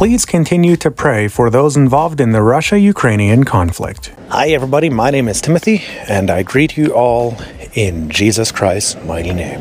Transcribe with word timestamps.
Please 0.00 0.24
continue 0.24 0.76
to 0.76 0.90
pray 0.90 1.28
for 1.28 1.50
those 1.50 1.76
involved 1.76 2.22
in 2.22 2.32
the 2.32 2.40
Russia 2.40 2.78
Ukrainian 2.80 3.44
conflict. 3.44 4.14
Hi, 4.30 4.48
everybody. 4.48 4.88
My 4.88 5.10
name 5.10 5.28
is 5.28 5.42
Timothy, 5.42 5.82
and 6.08 6.30
I 6.30 6.42
greet 6.42 6.74
you 6.74 6.94
all 6.94 7.36
in 7.74 8.08
Jesus 8.08 8.50
Christ's 8.50 8.96
mighty 9.04 9.34
name. 9.34 9.60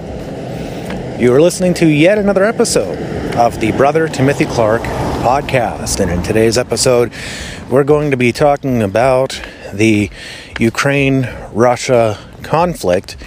You 1.19 1.33
are 1.33 1.41
listening 1.41 1.73
to 1.73 1.87
yet 1.87 2.17
another 2.17 2.45
episode 2.45 2.97
of 3.35 3.59
the 3.59 3.73
Brother 3.73 4.07
Timothy 4.07 4.45
Clark 4.45 4.81
podcast, 5.23 5.99
and 5.99 6.09
in 6.09 6.23
today's 6.23 6.57
episode, 6.57 7.11
we're 7.69 7.83
going 7.83 8.09
to 8.09 8.15
be 8.15 8.31
talking 8.31 8.81
about 8.81 9.41
the 9.73 10.09
Ukraine 10.57 11.27
Russia 11.51 12.17
conflict 12.43 13.17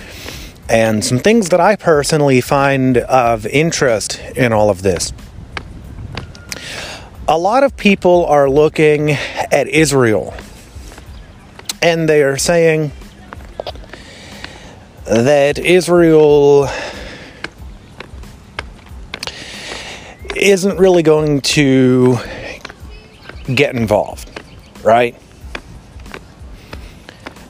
and 0.66 1.04
some 1.04 1.18
things 1.18 1.50
that 1.50 1.60
I 1.60 1.76
personally 1.76 2.40
find 2.40 2.96
of 2.96 3.44
interest 3.44 4.18
in 4.34 4.54
all 4.54 4.70
of 4.70 4.80
this 4.80 5.12
a 7.28 7.38
lot 7.38 7.62
of 7.62 7.76
people 7.76 8.26
are 8.26 8.50
looking 8.50 9.10
at 9.10 9.68
Israel 9.68 10.34
and 11.80 12.08
they 12.08 12.22
are 12.22 12.36
saying 12.36 12.92
that 15.04 15.58
Israel 15.58 16.68
isn't 20.36 20.78
really 20.78 21.02
going 21.02 21.40
to 21.40 22.18
get 23.54 23.74
involved, 23.74 24.30
right? 24.82 25.14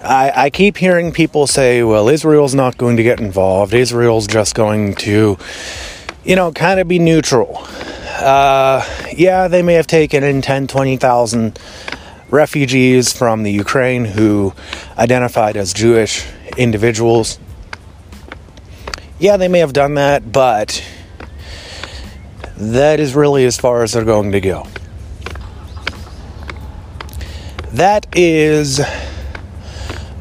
I, 0.03 0.33
I 0.35 0.51
keep 0.51 0.77
hearing 0.77 1.13
people 1.13 1.47
say, 1.47 1.83
well, 1.83 2.09
Israel's 2.09 2.55
not 2.55 2.77
going 2.77 2.97
to 2.97 3.03
get 3.03 3.21
involved. 3.21 3.73
Israel's 3.73 4.27
just 4.27 4.55
going 4.55 4.95
to, 4.97 5.39
you 6.25 6.37
know, 6.37 6.53
kind 6.53 6.81
of 6.81 6.89
be 6.89 6.99
neutral. 6.99 7.67
Uh, 8.23 8.87
yeah, 9.17 9.49
they 9.49 9.63
may 9.63 9.75
have 9.75 9.89
taken 9.89 10.23
in 10.23 10.43
10, 10.43 10.69
20,000 10.69 11.59
refugees 12.31 13.13
from 13.13 13.43
the 13.43 13.51
Ukraine 13.51 14.05
who 14.05 14.55
identified 14.97 15.57
as 15.57 15.73
Jewish 15.73 16.25
individuals. 16.57 17.41
Yeah, 19.19 19.37
they 19.37 19.49
may 19.49 19.59
have 19.59 19.73
done 19.73 19.95
that, 19.95 20.31
but 20.31 20.85
that 22.57 23.01
is 23.01 23.15
really 23.17 23.45
as 23.45 23.59
far 23.59 23.83
as 23.83 23.93
they're 23.93 24.05
going 24.05 24.33
to 24.33 24.41
go. 24.41 24.69
That 27.73 28.07
is 28.17 28.81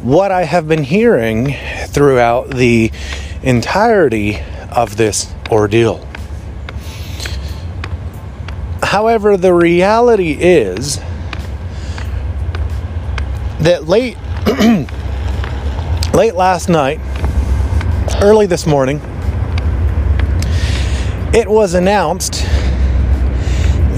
what 0.02 0.32
I 0.32 0.44
have 0.44 0.68
been 0.68 0.84
hearing 0.84 1.54
throughout 1.86 2.50
the 2.50 2.92
entirety 3.44 4.40
of 4.72 4.98
this 4.98 5.32
ordeal. 5.52 6.11
However, 8.92 9.38
the 9.38 9.54
reality 9.54 10.34
is 10.38 10.98
that 13.62 13.88
late 13.88 14.18
late 16.14 16.36
last 16.36 16.68
night, 16.68 17.00
early 18.22 18.48
this 18.48 18.68
morning, 18.68 18.98
it 21.34 21.48
was 21.48 21.74
announced 21.74 22.44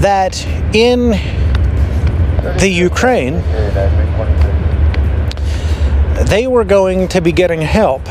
that 0.00 0.46
in 0.72 1.10
the 2.60 2.68
Ukraine 2.68 3.42
they 6.28 6.46
were 6.46 6.62
going 6.62 7.08
to 7.08 7.20
be 7.20 7.32
getting 7.32 7.60
help 7.60 8.06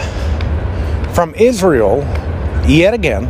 from 1.14 1.34
Israel 1.36 2.02
yet 2.68 2.94
again 2.94 3.24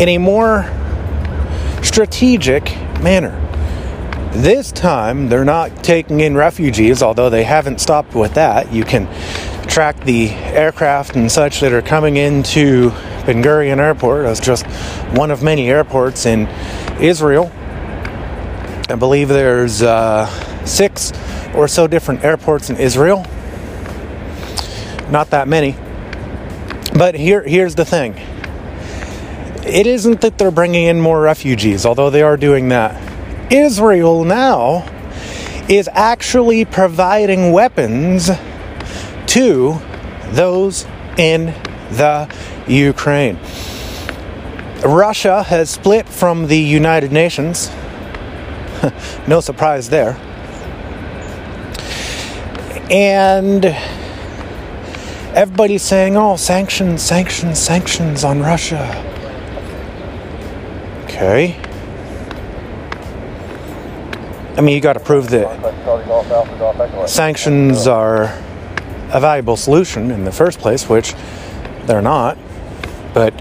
in 0.00 0.08
a 0.08 0.16
more 0.16 0.66
strategic 1.94 2.64
manner. 3.04 3.30
This 4.32 4.72
time, 4.72 5.28
they're 5.28 5.44
not 5.44 5.84
taking 5.84 6.18
in 6.18 6.34
refugees, 6.34 7.04
although 7.04 7.30
they 7.30 7.44
haven't 7.44 7.80
stopped 7.80 8.16
with 8.16 8.34
that. 8.34 8.72
You 8.72 8.82
can 8.82 9.06
track 9.68 10.00
the 10.00 10.30
aircraft 10.30 11.14
and 11.14 11.30
such 11.30 11.60
that 11.60 11.72
are 11.72 11.82
coming 11.82 12.16
into 12.16 12.90
Ben 13.26 13.44
Gurion 13.44 13.78
Airport 13.78 14.26
as 14.26 14.40
just 14.40 14.66
one 15.16 15.30
of 15.30 15.44
many 15.44 15.70
airports 15.70 16.26
in 16.26 16.48
Israel. 17.00 17.52
I 18.88 18.96
believe 18.98 19.28
there's 19.28 19.80
uh, 19.80 20.26
six 20.64 21.12
or 21.54 21.68
so 21.68 21.86
different 21.86 22.24
airports 22.24 22.70
in 22.70 22.76
Israel. 22.76 23.24
Not 25.10 25.30
that 25.30 25.46
many. 25.46 25.76
But 26.98 27.14
here, 27.14 27.44
here's 27.44 27.76
the 27.76 27.84
thing 27.84 28.20
it 29.66 29.86
isn't 29.86 30.20
that 30.20 30.38
they're 30.38 30.50
bringing 30.50 30.86
in 30.86 31.00
more 31.00 31.20
refugees, 31.20 31.86
although 31.86 32.10
they 32.10 32.22
are 32.22 32.36
doing 32.36 32.68
that. 32.68 33.00
Israel 33.52 34.24
now 34.24 34.88
is 35.68 35.88
actually 35.92 36.64
providing 36.64 37.52
weapons 37.52 38.30
to 39.26 39.80
those 40.32 40.84
in 41.16 41.46
the 41.90 42.28
Ukraine. 42.66 43.38
Russia 44.84 45.42
has 45.44 45.70
split 45.70 46.06
from 46.08 46.48
the 46.48 46.58
United 46.58 47.10
Nations. 47.10 47.70
no 49.26 49.40
surprise 49.40 49.88
there. 49.88 50.16
And 52.90 53.64
everybody's 55.34 55.82
saying, 55.82 56.18
oh, 56.18 56.36
sanctions, 56.36 57.02
sanctions, 57.02 57.58
sanctions 57.58 58.24
on 58.24 58.40
Russia. 58.40 59.13
Okay. 61.14 61.56
I 64.56 64.60
mean, 64.60 64.74
you 64.74 64.80
got 64.80 64.94
to 64.94 65.00
prove 65.00 65.30
that 65.30 67.08
sanctions 67.08 67.86
are 67.86 68.24
a 69.12 69.20
valuable 69.20 69.56
solution 69.56 70.10
in 70.10 70.24
the 70.24 70.32
first 70.32 70.58
place, 70.58 70.88
which 70.88 71.14
they're 71.84 72.02
not. 72.02 72.36
But 73.14 73.32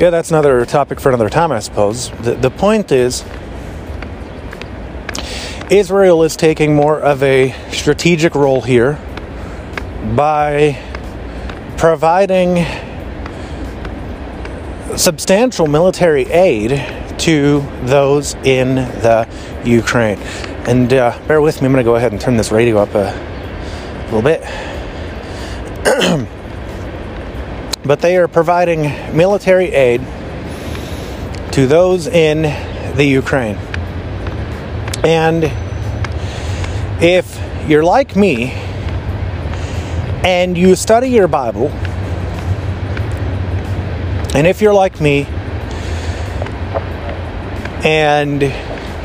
yeah, 0.00 0.10
that's 0.10 0.30
another 0.30 0.66
topic 0.66 0.98
for 0.98 1.10
another 1.10 1.30
time, 1.30 1.52
I 1.52 1.60
suppose. 1.60 2.10
The, 2.22 2.34
the 2.34 2.50
point 2.50 2.90
is, 2.90 3.24
Israel 5.70 6.24
is 6.24 6.34
taking 6.34 6.74
more 6.74 6.98
of 6.98 7.22
a 7.22 7.54
strategic 7.70 8.34
role 8.34 8.62
here 8.62 8.94
by 10.16 10.82
providing 11.76 12.87
substantial 14.96 15.66
military 15.66 16.24
aid 16.24 17.18
to 17.20 17.60
those 17.82 18.34
in 18.36 18.76
the 18.76 19.28
Ukraine. 19.64 20.18
And 20.68 20.92
uh, 20.92 21.18
bear 21.26 21.40
with 21.40 21.60
me, 21.60 21.66
I'm 21.66 21.72
going 21.72 21.84
to 21.84 21.88
go 21.88 21.96
ahead 21.96 22.12
and 22.12 22.20
turn 22.20 22.36
this 22.36 22.52
radio 22.52 22.78
up 22.78 22.94
a 22.94 23.14
little 24.06 24.22
bit. 24.22 24.42
but 27.84 28.00
they 28.00 28.16
are 28.16 28.28
providing 28.28 28.82
military 29.16 29.72
aid 29.72 30.00
to 31.52 31.66
those 31.66 32.06
in 32.06 32.42
the 32.96 33.04
Ukraine. 33.04 33.56
And 35.04 35.50
if 37.02 37.40
you're 37.68 37.84
like 37.84 38.16
me 38.16 38.52
and 40.24 40.58
you 40.58 40.76
study 40.76 41.08
your 41.08 41.28
Bible, 41.28 41.70
and 44.38 44.46
if 44.46 44.62
you're 44.62 44.72
like 44.72 45.00
me 45.00 45.24
and 47.82 48.40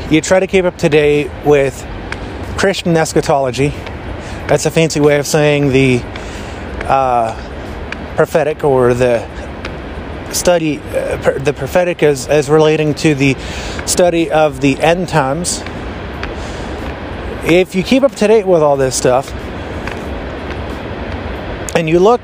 you 0.08 0.20
try 0.20 0.38
to 0.38 0.46
keep 0.46 0.64
up 0.64 0.78
to 0.78 0.88
date 0.88 1.28
with 1.44 1.84
Christian 2.56 2.96
eschatology, 2.96 3.70
that's 4.46 4.64
a 4.64 4.70
fancy 4.70 5.00
way 5.00 5.18
of 5.18 5.26
saying 5.26 5.72
the 5.72 6.00
uh, 6.84 7.34
prophetic 8.14 8.62
or 8.62 8.94
the 8.94 9.26
study, 10.32 10.78
uh, 10.78 11.16
the 11.40 11.52
prophetic 11.52 12.04
as, 12.04 12.28
as 12.28 12.48
relating 12.48 12.94
to 12.94 13.16
the 13.16 13.34
study 13.86 14.30
of 14.30 14.60
the 14.60 14.78
end 14.78 15.08
times. 15.08 15.64
If 17.44 17.74
you 17.74 17.82
keep 17.82 18.04
up 18.04 18.14
to 18.14 18.28
date 18.28 18.46
with 18.46 18.62
all 18.62 18.76
this 18.76 18.94
stuff 18.94 19.32
and 21.74 21.88
you 21.88 21.98
look 21.98 22.20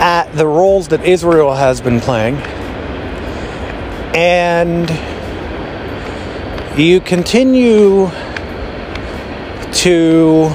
at 0.00 0.32
the 0.34 0.46
roles 0.46 0.88
that 0.88 1.04
Israel 1.04 1.54
has 1.54 1.80
been 1.80 2.00
playing, 2.00 2.36
and 4.14 4.90
you 6.78 7.00
continue 7.00 8.10
to 9.72 10.50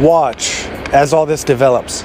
watch 0.00 0.64
as 0.92 1.12
all 1.12 1.26
this 1.26 1.44
develops. 1.44 2.04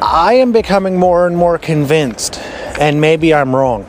I 0.00 0.34
am 0.34 0.52
becoming 0.52 0.96
more 0.96 1.26
and 1.26 1.36
more 1.36 1.58
convinced, 1.58 2.38
and 2.78 3.00
maybe 3.00 3.34
I'm 3.34 3.54
wrong. 3.54 3.84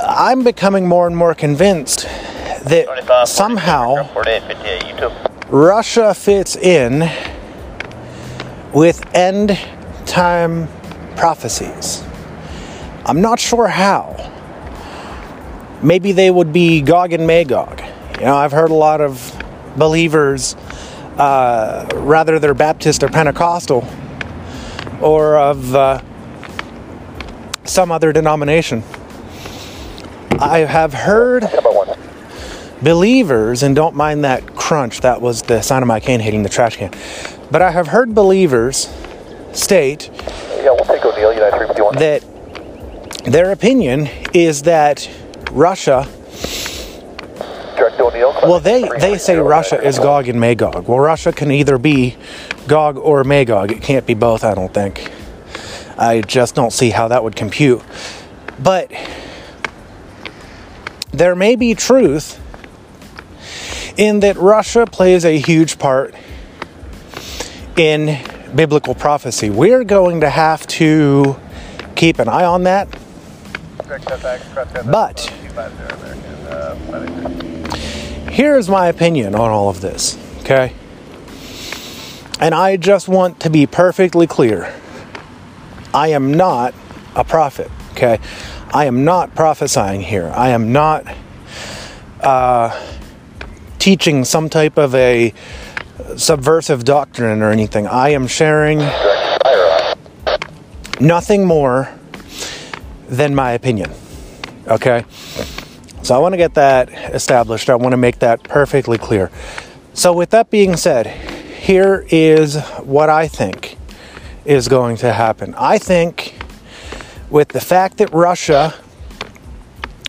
I'm 0.00 0.44
becoming 0.44 0.86
more 0.86 1.06
and 1.06 1.16
more 1.16 1.34
convinced 1.34 2.06
that 2.64 3.24
somehow 3.26 4.08
Russia 5.48 6.12
fits 6.12 6.56
in 6.56 7.08
with 8.72 9.14
end 9.14 9.56
time 10.04 10.66
prophecies. 11.14 12.02
I'm 13.04 13.20
not 13.20 13.38
sure 13.38 13.68
how. 13.68 14.32
Maybe 15.82 16.10
they 16.10 16.32
would 16.32 16.52
be 16.52 16.80
Gog 16.80 17.12
and 17.12 17.28
Magog. 17.28 17.80
You 18.18 18.24
know, 18.24 18.34
I've 18.34 18.50
heard 18.50 18.72
a 18.72 18.74
lot 18.74 19.00
of 19.00 19.40
believers, 19.76 20.56
uh, 21.16 21.86
rather 21.94 22.40
they're 22.40 22.52
Baptist 22.52 23.04
or 23.04 23.08
Pentecostal, 23.08 23.86
or 25.00 25.38
of 25.38 25.74
uh, 25.76 26.00
some 27.62 27.92
other 27.92 28.12
denomination. 28.12 28.82
I 30.40 30.60
have 30.60 30.92
heard 30.92 31.48
believers, 32.82 33.62
and 33.62 33.76
don't 33.76 33.94
mind 33.94 34.24
that 34.24 34.55
crunch, 34.66 35.00
that 35.02 35.22
was 35.22 35.42
the 35.42 35.62
sound 35.62 35.84
of 35.84 35.86
my 35.86 36.00
cane 36.00 36.18
hitting 36.18 36.42
the 36.42 36.48
trash 36.48 36.76
can. 36.76 36.90
But 37.52 37.62
I 37.62 37.70
have 37.70 37.86
heard 37.86 38.16
believers 38.16 38.92
state 39.52 40.10
Yeah, 40.56 40.72
we'll 40.72 40.78
take 40.78 41.04
O'Neill, 41.04 41.32
United 41.32 41.56
351. 41.56 41.94
that 41.98 42.24
their 43.24 43.52
opinion 43.52 44.08
is 44.34 44.62
that 44.62 45.08
Russia, 45.52 46.08
well, 48.42 48.58
they, 48.58 48.88
they 48.98 49.18
say 49.18 49.36
Russia 49.36 49.80
is 49.80 50.00
Gog 50.00 50.26
and 50.26 50.40
Magog. 50.40 50.88
Well, 50.88 50.98
Russia 50.98 51.32
can 51.32 51.52
either 51.52 51.78
be 51.78 52.16
Gog 52.66 52.96
or 52.96 53.22
Magog. 53.22 53.70
It 53.70 53.82
can't 53.82 54.04
be 54.04 54.14
both, 54.14 54.42
I 54.42 54.56
don't 54.56 54.74
think. 54.74 55.12
I 55.96 56.22
just 56.22 56.56
don't 56.56 56.72
see 56.72 56.90
how 56.90 57.06
that 57.08 57.22
would 57.22 57.36
compute. 57.36 57.82
But 58.58 58.90
there 61.12 61.36
may 61.36 61.54
be 61.54 61.74
truth 61.74 62.40
in 63.96 64.20
that 64.20 64.36
Russia 64.36 64.86
plays 64.86 65.24
a 65.24 65.38
huge 65.38 65.78
part 65.78 66.14
in 67.76 68.18
biblical 68.54 68.94
prophecy. 68.94 69.50
We're 69.50 69.84
going 69.84 70.20
to 70.20 70.30
have 70.30 70.66
to 70.68 71.36
keep 71.94 72.18
an 72.18 72.28
eye 72.28 72.44
on 72.44 72.64
that. 72.64 72.88
But 74.84 75.32
here's 78.30 78.68
my 78.68 78.88
opinion 78.88 79.34
on 79.34 79.50
all 79.50 79.68
of 79.68 79.80
this, 79.80 80.18
okay? 80.40 80.72
And 82.38 82.54
I 82.54 82.76
just 82.76 83.08
want 83.08 83.40
to 83.40 83.50
be 83.50 83.66
perfectly 83.66 84.26
clear. 84.26 84.72
I 85.94 86.08
am 86.08 86.34
not 86.34 86.74
a 87.14 87.24
prophet, 87.24 87.70
okay? 87.92 88.18
I 88.72 88.84
am 88.84 89.04
not 89.04 89.34
prophesying 89.34 90.02
here. 90.02 90.30
I 90.34 90.50
am 90.50 90.72
not 90.72 91.06
uh, 92.20 92.95
teaching 93.86 94.24
some 94.24 94.48
type 94.48 94.78
of 94.78 94.96
a 94.96 95.32
subversive 96.16 96.82
doctrine 96.82 97.40
or 97.40 97.52
anything. 97.52 97.86
I 97.86 98.08
am 98.08 98.26
sharing 98.26 98.78
nothing 100.98 101.46
more 101.46 101.88
than 103.08 103.32
my 103.32 103.52
opinion, 103.52 103.92
okay? 104.66 105.04
So 106.02 106.16
I 106.16 106.18
want 106.18 106.32
to 106.32 106.36
get 106.36 106.54
that 106.54 106.88
established. 107.14 107.70
I 107.70 107.76
want 107.76 107.92
to 107.92 107.96
make 107.96 108.18
that 108.18 108.42
perfectly 108.42 108.98
clear. 108.98 109.30
So, 109.94 110.12
with 110.12 110.30
that 110.30 110.50
being 110.50 110.76
said, 110.76 111.06
here 111.06 112.04
is 112.10 112.60
what 112.80 113.08
I 113.08 113.28
think 113.28 113.78
is 114.44 114.66
going 114.66 114.96
to 114.96 115.12
happen. 115.12 115.54
I 115.56 115.78
think 115.78 116.34
with 117.30 117.50
the 117.50 117.60
fact 117.60 117.98
that 117.98 118.12
Russia, 118.12 118.74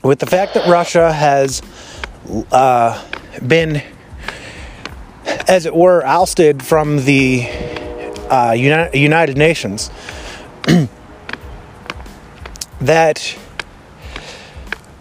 with 0.03 0.17
the 0.17 0.25
fact 0.25 0.55
that 0.55 0.67
Russia 0.67 1.13
has 1.13 1.61
uh, 2.51 3.03
been, 3.45 3.81
as 5.47 5.65
it 5.65 5.75
were, 5.75 6.03
ousted 6.05 6.63
from 6.63 7.05
the 7.05 7.47
uh, 8.29 8.53
Uni- 8.57 8.99
United 8.99 9.37
Nations, 9.37 9.89
that 12.81 13.37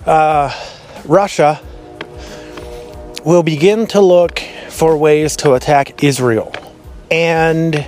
uh, 0.07 0.53
Russia 1.05 1.61
will 3.25 3.43
begin 3.43 3.87
to 3.89 4.01
look 4.01 4.39
for 4.71 4.97
ways 4.97 5.37
to 5.37 5.55
attack 5.55 6.05
Israel. 6.05 6.53
And 7.11 7.87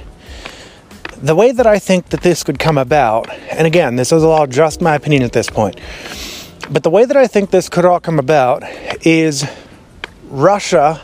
the 1.17 1.35
way 1.35 1.53
that 1.53 1.67
I 1.67 1.79
think 1.79 2.11
that 2.11 2.23
this 2.23 2.43
could 2.43 2.59
come 2.59 2.79
about, 2.79 3.31
and 3.51 3.67
again, 3.67 3.97
this 3.97 4.13
is 4.13 4.23
all 4.23 4.47
just 4.47 4.81
my 4.81 4.95
opinion 4.95 5.23
at 5.23 5.33
this 5.33 5.49
point, 5.49 5.81
but 6.71 6.83
the 6.83 6.91
way 6.91 7.05
that 7.05 7.17
I 7.17 7.27
think 7.27 7.51
this 7.51 7.69
could 7.69 7.85
all 7.85 8.01
come 8.01 8.19
about 8.19 8.63
is 9.07 9.45
Russia 10.31 11.01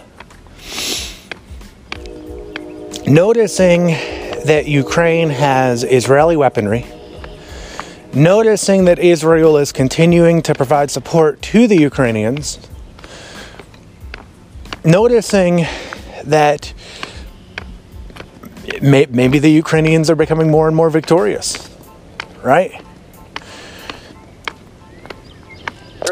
noticing 3.06 3.86
that 4.44 4.64
Ukraine 4.66 5.30
has 5.30 5.82
Israeli 5.82 6.36
weaponry, 6.36 6.84
noticing 8.12 8.84
that 8.84 8.98
Israel 8.98 9.56
is 9.56 9.72
continuing 9.72 10.42
to 10.42 10.54
provide 10.54 10.90
support 10.90 11.40
to 11.42 11.66
the 11.66 11.76
Ukrainians, 11.76 12.58
noticing 14.84 15.66
that 16.24 16.74
may, 18.82 19.06
maybe 19.08 19.38
the 19.38 19.50
Ukrainians 19.50 20.10
are 20.10 20.16
becoming 20.16 20.50
more 20.50 20.66
and 20.66 20.76
more 20.76 20.90
victorious, 20.90 21.70
right? 22.42 22.72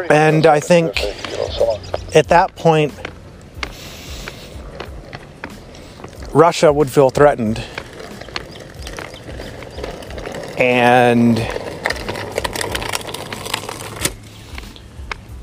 And 0.09 0.45
I 0.45 0.59
think 0.59 0.95
at 2.15 2.27
that 2.27 2.55
point, 2.55 2.93
Russia 6.33 6.73
would 6.73 6.89
feel 6.89 7.09
threatened. 7.09 7.63
And 10.57 11.39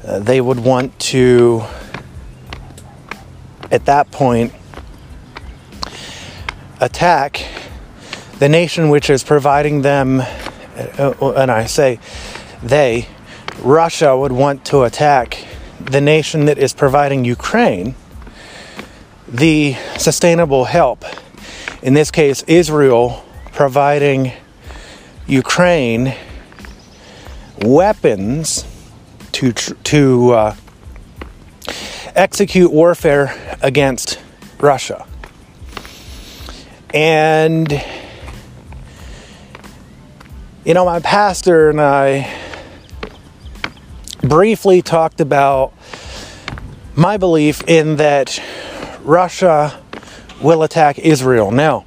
uh, 0.04 0.20
they 0.20 0.40
would 0.40 0.60
want 0.60 0.98
to, 1.00 1.62
at 3.70 3.84
that 3.86 4.10
point, 4.10 4.52
attack 6.80 7.46
the 8.38 8.48
nation 8.48 8.88
which 8.88 9.10
is 9.10 9.22
providing 9.22 9.82
them, 9.82 10.20
uh, 10.20 11.34
and 11.36 11.50
I 11.50 11.66
say 11.66 12.00
they, 12.62 13.06
Russia 13.60 14.16
would 14.16 14.32
want 14.32 14.64
to 14.66 14.82
attack 14.84 15.39
the 15.90 16.00
nation 16.00 16.44
that 16.44 16.56
is 16.56 16.72
providing 16.72 17.24
Ukraine 17.24 17.96
the 19.26 19.76
sustainable 19.96 20.64
help. 20.64 21.04
In 21.82 21.94
this 21.94 22.10
case, 22.10 22.42
Israel 22.44 23.24
providing 23.52 24.32
Ukraine 25.26 26.14
weapons 27.62 28.64
to 29.32 29.52
to 29.52 30.32
uh, 30.32 30.56
execute 32.14 32.72
warfare 32.72 33.58
against 33.60 34.20
Russia. 34.58 35.06
And 36.92 37.82
you 40.64 40.74
know, 40.74 40.84
my 40.84 41.00
pastor 41.00 41.70
and 41.70 41.80
I 41.80 42.32
briefly 44.22 44.82
talked 44.82 45.20
about 45.20 45.72
my 47.00 47.16
belief 47.16 47.62
in 47.66 47.96
that 47.96 48.38
Russia 49.04 49.80
will 50.42 50.62
attack 50.62 50.98
Israel. 50.98 51.50
Now, 51.50 51.86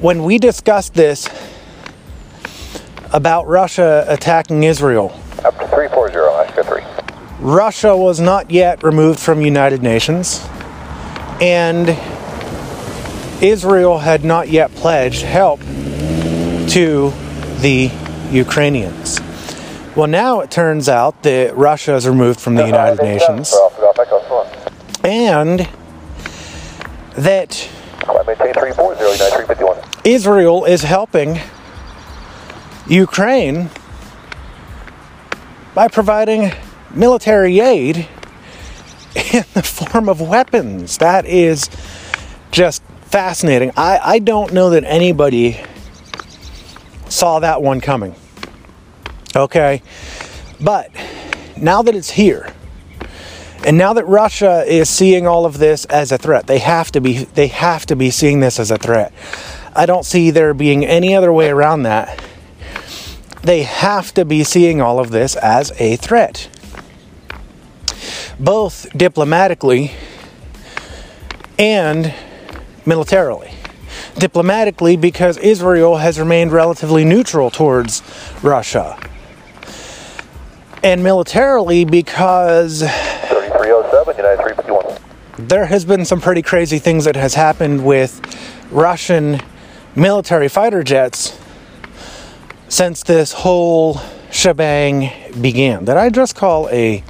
when 0.00 0.24
we 0.24 0.38
discussed 0.38 0.94
this 0.94 1.28
about 3.12 3.46
Russia 3.46 4.06
attacking 4.08 4.62
Israel, 4.62 5.12
Up 5.44 5.58
to 5.58 5.68
340, 5.68 6.16
Oscar 6.16 6.62
3. 6.62 6.82
Russia 7.40 7.94
was 7.94 8.18
not 8.18 8.50
yet 8.50 8.82
removed 8.82 9.20
from 9.20 9.42
United 9.42 9.82
Nations, 9.82 10.40
and 11.38 11.90
Israel 13.42 13.98
had 13.98 14.24
not 14.24 14.48
yet 14.48 14.74
pledged 14.74 15.20
help 15.20 15.60
to 16.70 17.12
the 17.60 17.90
Ukrainians. 18.30 19.20
Well, 19.94 20.06
now 20.06 20.40
it 20.40 20.50
turns 20.50 20.88
out 20.88 21.22
that 21.24 21.54
Russia 21.54 21.94
is 21.94 22.08
removed 22.08 22.40
from 22.40 22.54
the 22.54 22.64
United 22.64 23.02
Nations, 23.02 23.54
and 25.04 25.68
that 27.14 27.68
I 28.08 28.22
maintain 28.26 28.54
340, 28.54 29.00
United 29.02 29.34
351. 29.34 29.78
Israel 30.04 30.64
is 30.64 30.82
helping 30.82 31.40
Ukraine 32.88 33.68
by 35.74 35.88
providing 35.88 36.52
military 36.94 37.60
aid 37.60 38.08
in 39.14 39.44
the 39.52 39.62
form 39.62 40.08
of 40.08 40.22
weapons. 40.22 40.96
That 40.98 41.26
is 41.26 41.68
just 42.50 42.82
fascinating. 43.02 43.72
I, 43.76 44.00
I 44.02 44.18
don't 44.20 44.54
know 44.54 44.70
that 44.70 44.84
anybody 44.84 45.60
saw 47.10 47.40
that 47.40 47.60
one 47.60 47.82
coming. 47.82 48.14
Okay? 49.34 49.82
But 50.60 50.90
now 51.56 51.82
that 51.82 51.94
it's 51.94 52.10
here, 52.10 52.52
and 53.64 53.78
now 53.78 53.92
that 53.92 54.06
Russia 54.06 54.64
is 54.66 54.88
seeing 54.88 55.26
all 55.26 55.46
of 55.46 55.58
this 55.58 55.84
as 55.86 56.10
a 56.12 56.18
threat, 56.18 56.46
they 56.46 56.58
have 56.58 56.90
to 56.92 57.00
be 57.00 57.24
they 57.24 57.46
have 57.46 57.86
to 57.86 57.96
be 57.96 58.10
seeing 58.10 58.40
this 58.40 58.58
as 58.58 58.70
a 58.70 58.78
threat. 58.78 59.12
I 59.74 59.86
don't 59.86 60.04
see 60.04 60.30
there 60.30 60.52
being 60.52 60.84
any 60.84 61.14
other 61.14 61.32
way 61.32 61.48
around 61.48 61.84
that. 61.84 62.20
they 63.42 63.62
have 63.62 64.14
to 64.14 64.24
be 64.24 64.44
seeing 64.44 64.80
all 64.80 64.98
of 65.00 65.10
this 65.10 65.34
as 65.36 65.72
a 65.80 65.96
threat, 65.96 66.48
both 68.38 68.86
diplomatically 68.96 69.92
and 71.58 72.14
militarily. 72.86 73.52
Diplomatically, 74.18 74.96
because 74.96 75.38
Israel 75.38 75.96
has 75.96 76.18
remained 76.18 76.52
relatively 76.52 77.04
neutral 77.04 77.50
towards 77.50 78.02
Russia. 78.42 78.98
And 80.84 81.04
militarily, 81.04 81.84
because 81.84 82.80
3307, 82.80 84.16
United 84.16 84.42
351. 84.42 85.46
there 85.48 85.66
has 85.66 85.84
been 85.84 86.04
some 86.04 86.20
pretty 86.20 86.42
crazy 86.42 86.80
things 86.80 87.04
that 87.04 87.14
has 87.14 87.34
happened 87.34 87.84
with 87.84 88.20
Russian 88.72 89.40
military 89.94 90.48
fighter 90.48 90.82
jets 90.82 91.38
since 92.68 93.04
this 93.04 93.32
whole 93.32 94.00
shebang 94.32 95.12
began. 95.40 95.84
That 95.84 95.96
I 95.96 96.10
just 96.10 96.34
call 96.34 96.68
a 96.70 97.04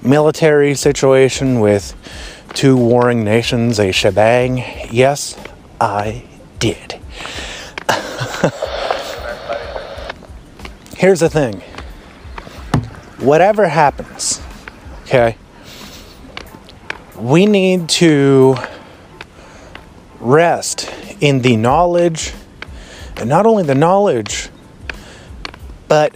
military 0.00 0.74
situation 0.74 1.60
with 1.60 1.94
two 2.54 2.74
warring 2.74 3.22
nations 3.22 3.78
a 3.78 3.92
shebang. 3.92 4.64
Yes, 4.90 5.38
I 5.78 6.24
did. 6.58 6.98
Here's 10.96 11.20
the 11.20 11.28
thing. 11.28 11.60
Whatever 13.24 13.66
happens, 13.68 14.40
okay? 15.04 15.36
we 17.16 17.46
need 17.46 17.88
to 17.88 18.56
rest 20.20 20.92
in 21.20 21.42
the 21.42 21.56
knowledge, 21.56 22.32
and 23.16 23.28
not 23.28 23.46
only 23.46 23.62
the 23.62 23.74
knowledge, 23.74 24.48
but 25.88 26.14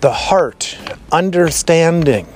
the 0.00 0.12
heart, 0.12 0.78
understanding 1.10 2.26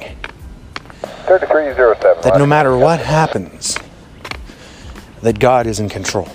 3307. 1.26 2.22
that 2.22 2.38
no 2.38 2.46
matter 2.46 2.76
what 2.76 3.00
happens, 3.00 3.78
that 5.22 5.38
God 5.38 5.66
is 5.66 5.78
in 5.78 5.88
control. 5.88 6.28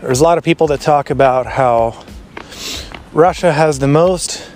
There's 0.00 0.20
a 0.20 0.24
lot 0.24 0.38
of 0.38 0.44
people 0.44 0.66
that 0.68 0.80
talk 0.80 1.10
about 1.10 1.46
how 1.46 2.04
Russia 3.14 3.52
has 3.52 3.78
the 3.78 3.88
most 3.88 4.50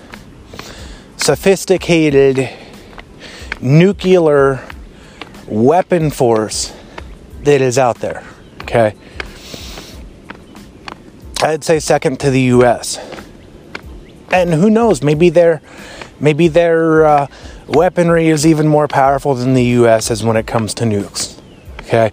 sophisticated 1.19 2.49
nuclear 3.61 4.67
weapon 5.47 6.11
force 6.11 6.75
that 7.43 7.61
is 7.61 7.77
out 7.77 7.99
there. 7.99 8.25
Okay. 8.63 8.95
I'd 11.43 11.65
say 11.65 11.81
second 11.81 12.19
to 12.21 12.31
the 12.31 12.41
US. 12.53 12.99
And 14.33 14.55
who 14.55 14.71
knows, 14.71 15.03
maybe 15.03 15.29
their 15.29 15.61
maybe 16.19 16.49
their 16.49 17.05
uh, 17.05 17.27
weaponry 17.69 18.29
is 18.29 18.47
even 18.47 18.67
more 18.67 18.89
powerful 18.89 19.35
than 19.35 19.53
the 19.53 19.65
US 19.65 20.11
is 20.11 20.25
when 20.25 20.39
it 20.39 20.47
comes 20.47 20.73
to 20.75 20.85
nukes. 20.85 21.39
Okay? 21.81 22.11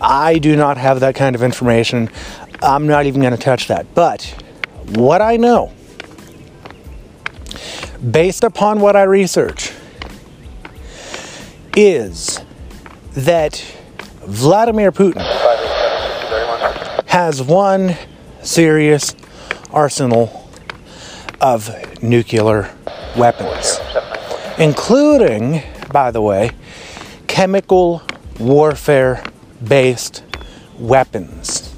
I 0.00 0.38
do 0.38 0.56
not 0.56 0.78
have 0.78 1.00
that 1.00 1.14
kind 1.16 1.36
of 1.36 1.42
information. 1.42 2.08
I'm 2.62 2.86
not 2.86 3.04
even 3.04 3.20
going 3.20 3.36
to 3.36 3.42
touch 3.42 3.68
that. 3.68 3.94
But 3.94 4.24
what 4.86 5.20
I 5.20 5.36
know 5.36 5.70
based 8.10 8.42
upon 8.42 8.80
what 8.80 8.96
I 8.96 9.04
research 9.04 9.72
is 11.76 12.40
that 13.12 13.64
Vladimir 14.26 14.90
Putin 14.92 15.22
has 17.06 17.42
one 17.42 17.96
serious 18.42 19.14
arsenal 19.70 20.50
of 21.40 21.70
nuclear 22.02 22.70
weapons, 23.16 23.78
including, 24.58 25.62
by 25.92 26.10
the 26.10 26.20
way, 26.20 26.50
chemical 27.26 28.02
warfare 28.38 29.22
based 29.62 30.22
weapons. 30.78 31.74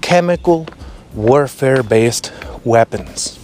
Chemical 0.00 0.66
warfare 1.14 1.82
based 1.82 2.32
weapons. 2.64 3.39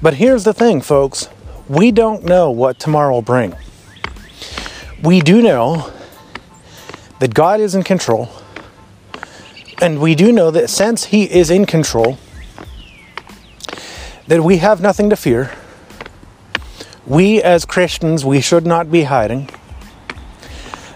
But 0.00 0.14
here's 0.14 0.44
the 0.44 0.54
thing, 0.54 0.80
folks 0.80 1.28
we 1.68 1.90
don't 1.90 2.24
know 2.24 2.50
what 2.50 2.78
tomorrow 2.78 3.12
will 3.12 3.22
bring. 3.22 3.54
We 5.02 5.20
do 5.20 5.42
know 5.42 5.92
that 7.18 7.34
God 7.34 7.60
is 7.60 7.74
in 7.74 7.82
control, 7.82 8.30
and 9.82 10.00
we 10.00 10.14
do 10.14 10.32
know 10.32 10.50
that 10.50 10.70
since 10.70 11.04
He 11.04 11.24
is 11.24 11.50
in 11.50 11.66
control, 11.66 12.18
that 14.28 14.42
we 14.42 14.58
have 14.58 14.80
nothing 14.80 15.10
to 15.10 15.16
fear. 15.16 15.52
We 17.06 17.42
as 17.42 17.64
Christians, 17.64 18.24
we 18.24 18.40
should 18.40 18.66
not 18.66 18.90
be 18.90 19.04
hiding. 19.04 19.50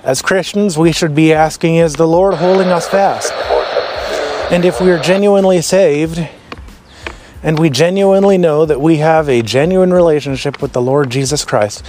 As 0.05 0.21
Christians, 0.23 0.79
we 0.79 0.93
should 0.93 1.15
be 1.15 1.33
asking, 1.33 1.77
is 1.77 1.95
the 1.95 2.07
Lord 2.07 2.35
holding 2.35 2.69
us 2.69 2.89
fast? 2.89 3.33
And 4.53 4.65
if 4.65 4.81
we 4.81 4.91
are 4.91 4.99
genuinely 4.99 5.63
saved, 5.63 6.29
and 7.43 7.59
we 7.59 7.71
genuinely 7.71 8.39
know 8.39 8.65
that 8.65 8.81
we 8.81 8.99
have 8.99 9.29
a 9.29 9.43
genuine 9.43 9.93
relationship 9.93 10.63
with 10.63 10.73
the 10.73 10.83
Lord 10.83 11.11
Jesus 11.11 11.45
Christ, 11.45 11.85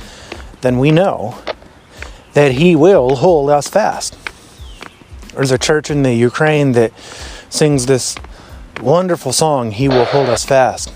then 0.61 0.79
we 0.79 0.91
know 0.91 1.37
that 2.33 2.53
He 2.53 2.75
will 2.75 3.17
hold 3.17 3.49
us 3.49 3.67
fast. 3.67 4.17
There's 5.33 5.51
a 5.51 5.57
church 5.57 5.91
in 5.91 6.03
the 6.03 6.13
Ukraine 6.13 6.71
that 6.73 6.97
sings 7.49 7.85
this 7.85 8.15
wonderful 8.81 9.31
song, 9.31 9.71
He 9.71 9.87
Will 9.87 10.05
Hold 10.05 10.29
Us 10.29 10.43
Fast. 10.43 10.91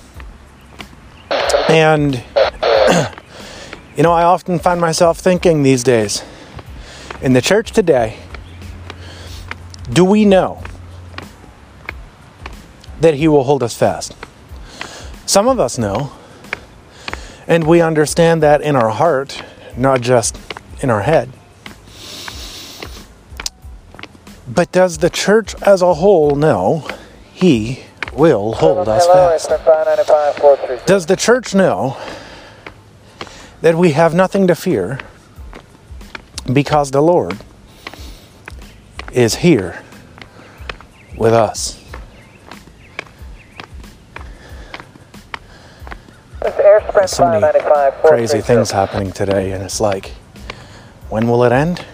And, 1.70 2.16
you 3.96 4.04
know, 4.04 4.12
I 4.12 4.24
often 4.24 4.58
find 4.58 4.82
myself 4.82 5.20
thinking 5.20 5.64
these 5.64 5.84
days, 5.84 6.24
in 7.22 7.34
the 7.34 7.42
church 7.42 7.72
today, 7.72 8.18
do 9.90 10.04
we 10.06 10.26
know 10.26 10.64
that 13.02 13.16
He 13.16 13.28
will 13.28 13.44
hold 13.44 13.62
us 13.62 13.76
fast? 13.76 14.16
Some 15.28 15.50
of 15.50 15.60
us 15.60 15.78
know, 15.78 16.14
and 17.48 17.66
we 17.66 17.82
understand 17.82 18.42
that 18.44 18.62
in 18.62 18.78
our 18.78 18.90
heart, 18.90 19.44
not 19.76 20.00
just 20.00 20.40
in 20.82 20.90
our 20.90 21.02
head. 21.02 21.30
But 24.48 24.72
does 24.72 25.00
the 25.00 25.10
church 25.10 25.54
as 25.62 25.82
a 25.82 25.96
whole 25.96 26.36
know 26.36 26.88
He 27.34 27.84
will 28.14 28.54
hold 28.54 28.88
us 28.88 29.06
fast? 29.42 29.50
Does 30.88 31.06
the 31.08 31.18
church 31.18 31.54
know 31.54 31.98
that 33.62 33.76
we 33.76 33.92
have 33.92 34.14
nothing 34.16 34.48
to 34.48 34.56
fear 34.56 34.98
because 36.52 36.92
the 36.92 37.02
Lord 37.02 37.38
is 39.12 39.36
here 39.36 39.84
with 41.18 41.34
us? 41.34 41.84
So 47.08 47.40
many 47.40 47.60
crazy 48.02 48.42
things 48.42 48.72
happening 48.72 49.12
today, 49.12 49.52
and 49.52 49.64
it's 49.64 49.80
like, 49.80 50.14
when 51.10 51.28
will 51.28 51.44
it 51.44 51.52
end? 51.52 51.86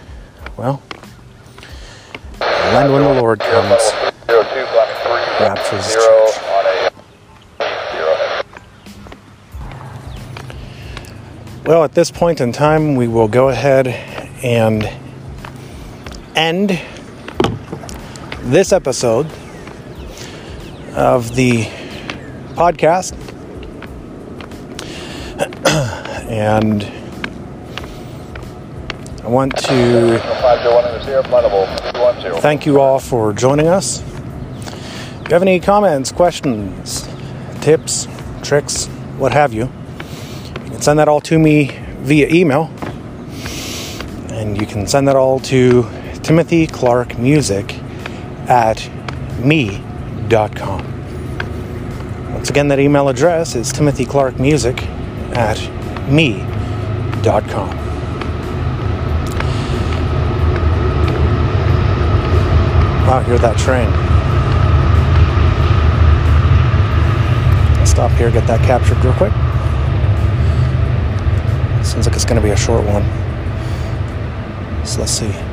Well, 0.56 0.82
it'll 2.40 2.76
end 2.76 2.92
when 2.92 3.02
the 3.02 3.20
Lord 3.20 3.40
comes. 3.40 3.92
Raptures. 5.40 5.96
Well, 11.66 11.82
at 11.82 11.94
this 11.94 12.10
point 12.10 12.40
in 12.40 12.52
time, 12.52 12.94
we 12.94 13.08
will 13.08 13.28
go 13.28 13.48
ahead 13.48 13.88
and 14.44 14.88
end 16.36 16.80
this 18.42 18.72
episode 18.72 19.26
of 20.94 21.34
the 21.34 21.64
podcast. 22.54 23.23
And 26.34 26.82
I 29.22 29.28
want 29.28 29.56
to 29.56 30.18
thank 32.40 32.66
you 32.66 32.80
all 32.80 32.98
for 32.98 33.32
joining 33.32 33.68
us. 33.68 34.02
If 34.02 35.28
you 35.28 35.32
have 35.34 35.42
any 35.42 35.60
comments, 35.60 36.10
questions, 36.10 37.08
tips, 37.60 38.08
tricks, 38.42 38.86
what 39.16 39.32
have 39.32 39.52
you, 39.52 39.70
you 40.64 40.70
can 40.70 40.82
send 40.82 40.98
that 40.98 41.06
all 41.06 41.20
to 41.20 41.38
me 41.38 41.70
via 42.00 42.28
email. 42.28 42.64
And 44.30 44.60
you 44.60 44.66
can 44.66 44.88
send 44.88 45.06
that 45.06 45.14
all 45.14 45.38
to 45.40 45.88
Timothy 46.24 46.66
Clark 46.66 47.16
Music 47.16 47.74
at 48.48 48.90
me.com. 49.38 50.82
Once 52.34 52.50
again, 52.50 52.66
that 52.68 52.80
email 52.80 53.08
address 53.08 53.54
is 53.54 53.72
Timothy 53.72 54.04
Clark 54.04 54.40
Music 54.40 54.82
at 55.36 55.58
me.com. 56.08 57.76
Wow, 63.06 63.20
hear 63.20 63.38
that 63.38 63.58
train. 63.58 63.90
Stop 67.86 68.10
here, 68.12 68.30
get 68.30 68.46
that 68.46 68.64
captured 68.64 68.96
real 69.04 69.12
quick. 69.14 69.32
Seems 71.84 72.06
like 72.06 72.16
it's 72.16 72.24
going 72.24 72.40
to 72.40 72.42
be 72.42 72.50
a 72.50 72.56
short 72.56 72.84
one. 72.86 73.04
So 74.86 75.00
let's 75.00 75.12
see. 75.12 75.43